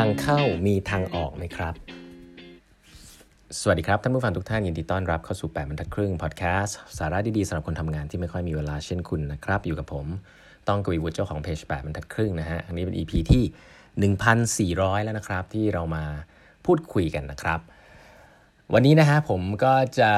[0.00, 1.74] างเข้ามีทางออกไหมครับ
[3.60, 10.06] สวัสดีครับ ท่านผู้ฟังทุกท่านยินดีต้อนรับเข้าสู่ 8บรรทัดครึ่งพอดแคสต์สาระดีๆสำหรับคนทำงานที่ไม่ค่อยมีเวลาเช่นคุณนะครับ อยู่กับผม
[10.68, 16.04] ต้องกวีวุฒิเจ้าของเพจ8บรรทัดครึ่งนะฮะ อันนี้เป็น EP ที่ 1,400 แล้วนะครับ ที่เรามา
[16.66, 17.60] พูดคุยกันนะครับ
[18.74, 20.12] วันนี้นะฮะผมก็จะ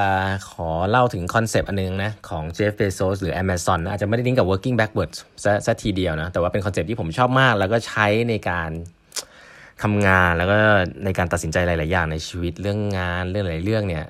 [0.51, 5.17] ขอเล่าถึงคอนเซปต์อันนึงนะ ของ Jeff Bezos หรือ Amazon นะอาจจะไม่ได้ลิงก์กับ working backwards
[5.65, 8.71] ซะทีเดียวนะ แต่ว่าเป็น concept ที่ผมชอบมาก แล้วก็ใช้ในการ
[9.83, 10.57] ทำงานแล้วก็
[11.05, 14.05] ในการตัดสินใจหลาย ๆ อย่างในชีวิตเรื่องงานเรื่องหลายเรื่องเนี่ย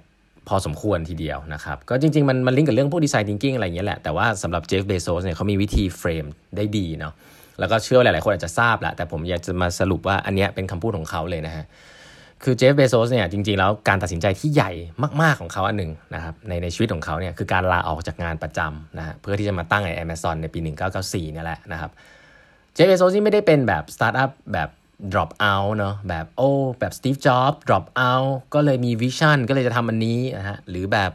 [0.47, 7.13] พอสมควรทีเดียวนะครับ ก็จริง ๆ มันมันลิงก์กับเรื่องพวก design thinking อะไรอย่างเงี้ยแหละ แต่ว่าสำหรับเจฟเบโซสเนี่ยเขามีวิธี frame ได้ดีเนาะ
[7.59, 11.65] แล้วก็เชื่อว่าหลาย ๆ คนอาจจะทราบแหละแต่ผมอยากจะมาสรุปว่าอันเนี้ยเป็นคำพูดของเขาเลยนะฮะ
[12.43, 14.71] คือเจฟเบโซสเนี่ยจริง ๆ แล้วการตัดสินใจที่ใหญ่
[15.21, 20.59] มาก ๆ ของเขาอันหนึ่งนะครับในในชีวิตของเขาเนี่ยคือการลาออกจากงานประจำนะฮะเพื่อที่จะมาตั้งไอ้ Amazon ในปี
[20.95, 21.91] 1994เนี่ยแหละนะครับ
[22.73, 24.69] เจฟเบโซสนี่ไม่ได้เป็นแบบสตาร์ทอัพแบบ
[25.11, 31.11] drop out เนาะแบบโอ้แบบสตีฟจ็อบส์ drop out ก็เลยมี vision ก็เลยจะทำอันนี้นะฮะหรือแบบ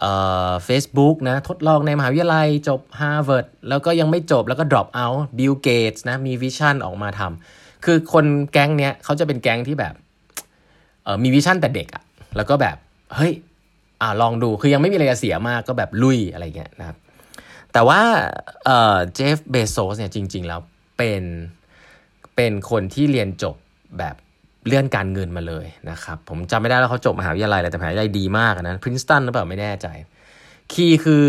[0.00, 0.12] เอ่
[0.48, 9.94] อ Facebook นะทดลองในมหาวิทยาลัยจบ Harvard แล้วก็ยังไม่จบแล้วก็ drop out Bill Gates นะมี vision ออกมาทำคือคนแก๊งเนี้ยเขาจะเป็นแก๊งที่แบบ
[11.04, 12.02] เออมี vision แต่เด็กอะ
[12.36, 12.76] แล้วก็แบบ
[13.16, 13.32] เฮ้ย
[14.02, 16.96] อ่าลองดูคือยังไม่มีอะไรจะเสียมากก็แบบลุยอะไรเงี้ยนะครับ
[17.72, 18.00] แต่ว่า
[18.64, 20.60] เอ่อเจฟเบโซสเนี่ยจริง ๆ แล้ว
[20.98, 21.22] เป็น
[22.36, 23.56] เป็นคนที่เรียนจบ
[23.98, 24.14] แบบ
[24.66, 29.86] เลื่อนการเงินมาเลยนะครับ ผมจำไม่ได้แล้วเขาจบมหาวิทยาลัยอะไรแต่มหาวิทยาลัยดีมากนะพรินสตันหรือเปล่าไม่แน่ใจ
[30.72, 31.22] คีย์คือ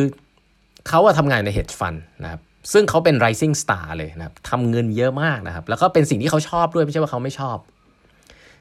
[0.88, 2.42] เขาอะทำงานใน hedge fund นะครับ
[2.74, 7.58] ซึ่งเขาเป็น rising star เลยนะครับทำเงินเยอะมากนะครับ แล้วก็เป็นสิ่งที่เขาชอบด้วยไม่ใช่ว่าเขาไม่ชอบ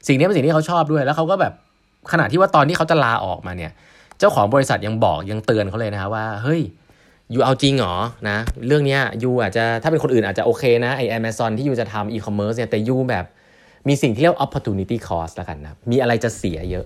[0.07, 1.53] สิ่งนี้เป็นสิ่งที่เขาชอบด้วย แล้วเขาก็แบบ
[2.11, 3.71] ขณะที่ว่าตอนที่เขาจะลาออกมาเนี่ย
[4.19, 6.61] เจ้าของบริษัทยังบอกยังเตือนเขาเลยนะครับว่าเฮ้ย
[7.33, 7.95] ยูเอาจริงเหรอ
[8.29, 13.25] นะเรื่องนี้ยูอาจจะถ้าเป็นคนอื่นอาจจะโอเคนะไอแอมซอนที่ยูจะทำอีคอมเมิร์ซเนี่ยแต่ยูแบบ
[13.87, 16.85] มีสิ่งที่เรียก opportunity cost แล้วกันนะมีอะไรจะเสียเยอะ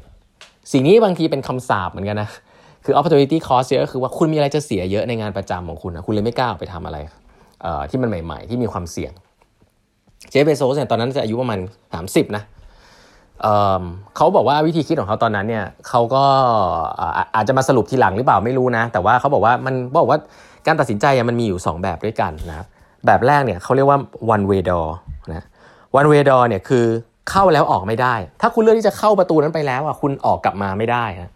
[0.72, 2.30] สิ่งนี้บางทีเป็นคำสาปเหมือนกันนะ
[2.86, 6.98] คือ opportunity cost เยอะก็คือว่าคุณมีอะไรจะเสียเยอะในงานประจำของคุณนะคุณเลยไม่กล้าออกไปทำอะไร
[7.62, 9.12] เอ่อที่มันใหม่ ๆ ที่มีความเสี่ยง
[10.30, 11.60] เจฟเบโซสเนี่ยตอนนั้นจะอายุประมาณ
[11.98, 12.44] 30 นะ
[13.42, 16.24] เเขาบอกว่าวิธีคิดของเขาตอนนั้นเนี่ยเขาก็
[17.02, 20.20] อาอาจจะมาสรุปทีหลังหรือเปล่าไม่รู้นะ แต่ว่าเขาบอกว่ามันบอกว่า
[20.68, 22.68] การตัดสินใจอะมันมีอยู่ 2 แบบด้วยกันนะครับ
[23.06, 24.00] แบบแรกเนี่ยเขาเรียกว่า
[24.36, 24.90] one way door
[25.30, 25.46] นะ
[26.00, 26.86] one way door เนี่ยคือ
[27.30, 31.32] เข้าแล้วออกไม่ได้ ถ้าคุณเลือกที่จะเข้าประตูนั้นไปแล้วอะคุณออกกลับมาไม่ได้นะ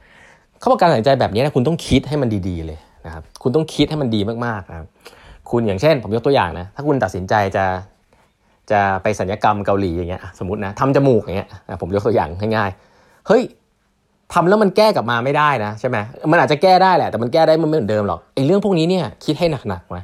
[0.60, 4.88] เขาบอกการตัดสินใจแบบนี้นะคุณต้องคิดให้มันดีๆเลยนะครับคุณต้องคิดให้มันดีมากๆนะครับ
[5.52, 7.66] คุณอย่างเช่น ผมยกตัวอย่างนะถ้าคุณตัดสินใจจะ
[8.72, 11.50] จะไปศัลยกรรมเกาหลีอย่างเงี้ยสมมตินะทำจมูกอย่างเงี้ย
[11.82, 13.44] ผมยกตัวอย่างง่ายๆเฮ้ย
[14.34, 15.98] ทำแล้วมันแก้กลับมาไม่ได้นะใช่ไหม
[16.32, 20.02] มันอาจจะแก้ได้แหละแต่มันแก้ได้มันไม่เหมือนเดิมหรอกไอ้เรื่องพวกนี้เนี่ยคิดให้หนักๆมา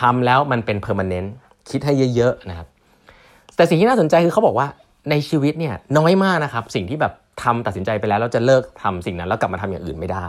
[0.00, 1.32] ทำแล้วมันเป็น permanent
[1.70, 2.66] คิดให้เยอะๆนะครับ
[3.56, 4.66] แต่สิ่งที่น่าสนใจคือเขาบอกว่า
[5.10, 7.12] ในชีวิตเนี่ยน้อยมากนะครับ สิ่งที่แบบ
[7.42, 10.26] ทำตัดสินใจไปแล้วเราจะเลิกทำสิ่งนั้นแล้วกลับมาทำอย่างอื่นไม่ได้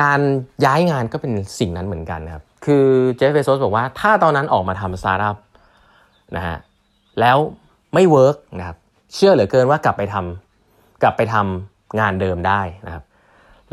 [0.00, 0.20] การ
[0.64, 5.36] ย้ายงานก็เป็นสิ่งนั้นเหมือนกันนะครับ คือเจฟเบโซสบอกว่าถ้าตอนนั้นออกมาทำสตาร์ทอัพ
[6.36, 6.56] นะฮะ
[7.20, 7.36] แล้ว
[7.94, 8.76] ไม่ work นะครับ
[9.14, 13.04] เชื่อเหลือเกินว่ากลับไปทำกลับไปทำงานเดิมได้นะครับ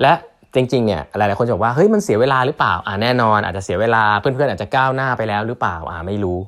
[0.02, 0.14] และ
[0.56, 6.40] จริงๆเนี่ยหลายๆคนจะบอกว่าเฮ้ยมันเสียเวลาหรือเปล่าอ่าแน่นอนอาจจะเสียเวลาเพื่อนๆอาจจะก้าวหน้าไปแล้วหรือเปล่าอ่าไม่รู้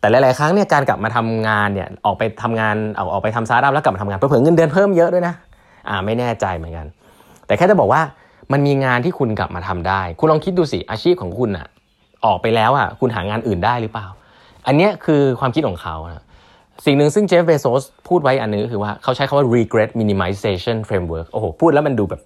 [0.00, 5.34] แต่หลายๆครั้งเนี่ยการกลับมาทำงานเนี่ยออกไปทำงานเอาออกไปทำสตาร์ทอัพแล้วกลับมาทำงานเพิ่มเงินเดือนเพิ่มเยอะด้วยนะ
[5.88, 6.86] อ่าไม่แน่ใจเหมือนกัน
[7.46, 8.02] แต่แค่จะบอกว่า
[8.52, 11.66] มันมีงานที่คุณกลับมาทำได้ คุณลองคิดดูสิอาชีพของคุณอะ
[12.26, 14.06] ออกไปแล้วอะคุณหางานอื่นได้หรือเปล่า
[14.66, 16.24] อันเนี้ยคือความคิดของเขานะ
[16.84, 22.20] สิ่งหนึ่งซึ่งเจฟเบโซสพูดไว้อันนึงก็คือว่าเขาใช้คาว่า regret minimization framework โอ้โห พูดแล้วมันดูแบบ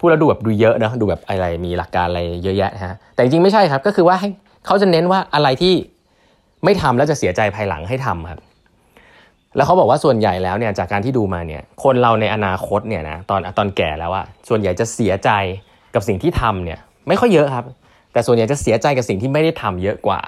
[0.00, 4.28] พูดแล้วดูแบบดูเยอะนะดูแบบอะไรมีหลักการอะไรเยอะแยะฮะแต่จริงๆไม่ใช่ครับก็คือว่าให้
[4.66, 5.74] เขาจะเน้นว่าอะไรที่
[6.64, 8.40] ไม่ทำแล้วจะเสียใจภายหลังให้ทำครับ
[9.56, 15.30] แล้วเขาบอกว่าส่วนใหญ่แล้วเนี่ยจากการที่ดูมาเนี่ยคนเราในอนาคตเนี่ยนะตอนตอนแก่แล้วอะส่วนใหญ่จะเสียใจ
[15.94, 16.78] กับสิ่งที่ทำเนี่ย
[17.08, 17.64] ไม่ค่อยเยอะครับ
[18.12, 20.20] แต่ส่วนใหญ่จะเสียใจกับสิ่งที่ไม่ได้ทำเยอะกว่า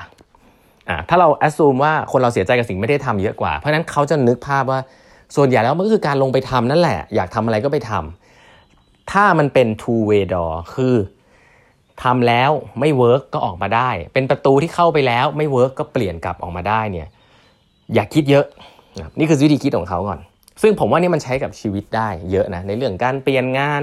[1.08, 4.80] ถ้าเรา assume ว่าคนเราเสียใจกับสิ่งไม่ได้ทำเยอะกว่า เพราะนั้นเขาจะนึกภาพว่า
[5.36, 10.94] ส่วนใหญ่แล้วมันก็คือการลงไปทำนั่นแหละ อยากทำอะไรก็ไปทำถ้ามันเป็น two way door คือ
[12.02, 12.50] ทำแล้ว
[12.80, 17.08] ไม่ work ก็ออกมาได้ เป็นประตูที่เข้าไปแล้วไม่ work ก็เปลี่ยนกลับออกมาได้เนี่ย
[17.94, 18.46] อย่าคิดเยอะ
[18.98, 20.20] นะนี่คือวิธีคิดของเขาก่อน
[20.62, 23.82] ซึ่งผมว่านี่มันใช้กับชีวิตได้เยอะนะในเรื่องการเปลี่ยนงาน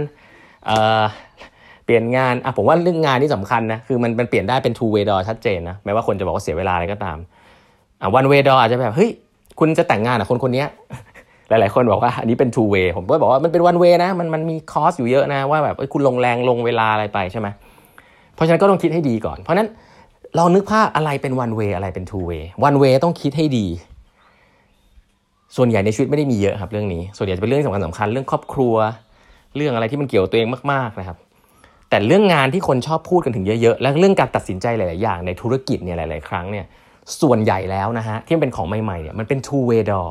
[1.85, 7.17] เปลี่ยนงานอะผมว่าเรื่องงานนี่สำคัญนะคือมันมันเปลี่ยนได้เป็น two way door ชัดเจนนะแม้ว่าคนจะบอกว่าเสียเวลาอะไรก็ตาม
[8.01, 9.09] อะ one way door อาจจะแบบเฮ้ย
[9.59, 10.65] คุณจะแต่งงานอะคนคนนี้
[11.49, 17.47] หลายๆคนบอกว่าอันนี้เป็น two way ผมก็บอกว่ามันเป็น one way นะมันมันมีคอสอยู่เยอะนะว่าแบบคุณลงแรงลงเวลาอะไรไปใช่ไหม
[18.35, 19.67] เพราะฉะนั้นก็ต้องคิดให้ดีก่อน เพราะนั้น
[20.37, 23.65] ลองนึกภาพอะไรเป็น one way อะไรเป็น two way one way ต้องคิดให้ดี
[25.55, 28.75] ส่วนใหญ่ในชีวิตไม่ได้มีเยอะครับเรื่องนี้ ส่วนใหญ่จะเป็นเรื่องสำคัญสำคัญเรื่องครอบครัว
[29.55, 31.17] เรื่องอะไรที่มันเกี่ยวตัวเองมากๆนะครับ
[31.93, 36.65] แต่เรื่องงานที่คนชอบพูดกันถึงเยอะๆ และเรื่องการตัดสินใจหลาย ๆ อย่างในธุรกิจเนี่ยหลาย ๆ ครั้งเนี่ย
[37.21, 40.09] ส่วนใหญ่แล้วนะฮะที่เป็นของใหม่ ๆ เนี่ยมันเป็น two way door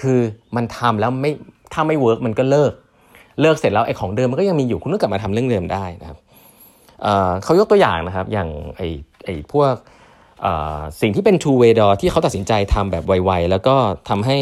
[0.00, 0.18] คือ
[0.56, 1.32] มันทำแล้วไม่
[1.72, 2.72] ถ้าไม่เวิร์กมันก็เลิก
[3.40, 6.18] เลิกเสร็จแล้วไอ้ของเดิมมันก็ยังมีอยู่คุณต้องกลับมาทำเรื่องเดิมได้นะครับ
[7.44, 8.88] เขายกตัวอย่างนะครับอย่างไอ้
[9.24, 9.74] ไอ้พวก
[11.00, 13.74] สิ่งที่เป็น two way door ที่เขาตัดสินใจทำแบบไว ๆ แล้วก็
[14.08, 14.38] ทำให้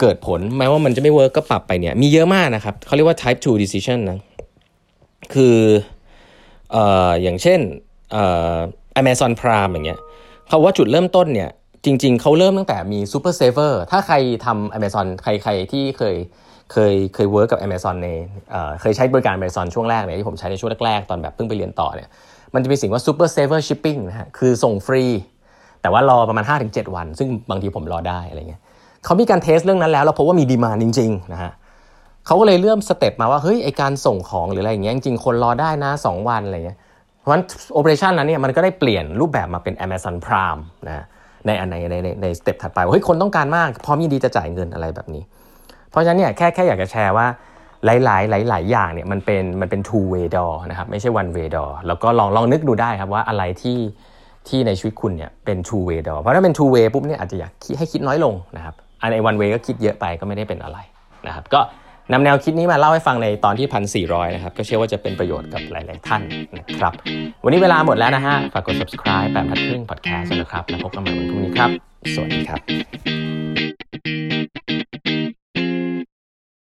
[0.00, 4.18] เกิดผลแม้ว่ามันจะไม่ work ก็ปรับไปเนี่ยมีเยอะมากนะครับเขาเรียกว่า type 2 decision นะ
[5.34, 5.56] คือ
[6.74, 7.60] อย่างเช่น
[9.00, 10.00] Amazon Prime อย่างเงี้ย
[10.48, 11.50] เขาว่าจุดเริ่มต้นเนี่ย
[11.84, 14.16] จริง ๆเขาเริ่มตั้งแต่มี Super Saver ถ้าใคร
[14.46, 16.16] ทำ Amazon ใครใครที่เคย
[16.72, 18.08] เคยเคย work กับ Amazon ใน
[18.80, 22.08] เคยใช้บริการ Amazon ช่วงแรกเนี่ยที่ผมใช้ในช่วงแรกๆ ตอนแบบเพิ่งไปเรียนต่อเนี่ย
[22.54, 25.04] มันจะมีสิ่งว่า Super Saver Shipping นะฮะคือส่งฟรี
[25.82, 28.62] แต่ว่ารอประมาณ 5-7 วัน ซึ่งบางทีผมรอได้อะไรเงี้ย
[29.04, 36.78] เขามีการ test เรื่องนั้นแล้ว แล้วพบว่ามี demand จริงๆนะฮะเขาก็เลยเริ่ม step มาว่าเฮ้ยไอการส่งของหรืออะไรอย่างเงี้ยจริงๆคนรอได้นะ 2 วันอะไรเงี้ย
[37.20, 37.44] เพราะฉะนั้น
[37.74, 41.04] operation นั้นเนี่ยมันก็ได้เปลี่ยนรูปแบบมาเป็น Amazon Prime นะ
[41.46, 45.22] ในอันในในใน step ถัดไปเฮ้ยคนต้องการมาก พร้อมยินดีจะจ่ายเงินอะไรแบบนี้
[45.90, 47.26] เพราะฉะนั้นเนี่ยแค่แค่อยากจะแชร์ว่า
[47.84, 53.78] หลายหลายหลายหลายอย่างเนี่ยมันเป็นมันเป็น two way door นะครับไม่ใช่ one way door แล้วก็ลองลองนึกดูได้ครับว่าอะไรที่
[54.48, 60.78] ที่ในชีวิตคุณเนี่ยเป็น two way door เพราะถ้าเป็น two way ปุ๊บเนี่ยอาจจะอยากให้คิดน้อยลงนะครับอันใน one way ก็คิดเยอะไปก็ไม่ได้เป็นอะไร
[61.26, 61.60] นะครับก็
[62.12, 64.04] นำแนวคิดนี้มาเล่าให้ฟังในตอนที่พันสี่
[64.34, 66.22] นะครับ ก็เชื่อว่าจะเป็นประโยชน์กับหลาย ๆ ท่าน
[66.58, 66.92] นะครับ
[67.44, 71.70] วันนี้เวลาหมดแล้วนะฮะ ฝากกด subscribe แบบทัดครึ่ง podcast นะครับ แล้วพบกันใหม่วันพรุ่งนี้ครับ
[72.14, 72.60] สวัสดีครับ